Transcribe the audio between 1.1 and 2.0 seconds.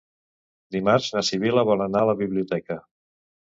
na Sibil·la vol